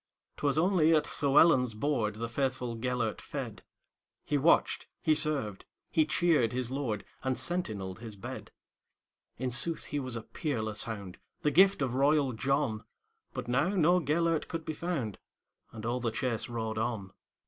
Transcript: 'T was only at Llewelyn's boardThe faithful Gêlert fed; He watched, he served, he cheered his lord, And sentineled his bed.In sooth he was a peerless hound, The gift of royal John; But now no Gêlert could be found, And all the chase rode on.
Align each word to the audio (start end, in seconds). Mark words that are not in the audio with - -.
'T 0.37 0.47
was 0.47 0.57
only 0.57 0.95
at 0.95 1.21
Llewelyn's 1.21 1.75
boardThe 1.75 2.27
faithful 2.27 2.75
Gêlert 2.75 3.21
fed; 3.21 3.61
He 4.25 4.35
watched, 4.35 4.87
he 4.99 5.13
served, 5.13 5.65
he 5.91 6.07
cheered 6.07 6.53
his 6.53 6.71
lord, 6.71 7.05
And 7.23 7.37
sentineled 7.37 7.99
his 7.99 8.15
bed.In 8.15 9.51
sooth 9.51 9.85
he 9.85 9.99
was 9.99 10.15
a 10.15 10.23
peerless 10.23 10.85
hound, 10.85 11.19
The 11.43 11.51
gift 11.51 11.83
of 11.83 11.93
royal 11.93 12.33
John; 12.33 12.83
But 13.35 13.47
now 13.47 13.69
no 13.75 13.99
Gêlert 13.99 14.47
could 14.47 14.65
be 14.65 14.73
found, 14.73 15.19
And 15.71 15.85
all 15.85 15.99
the 15.99 16.09
chase 16.09 16.49
rode 16.49 16.79
on. 16.79 17.11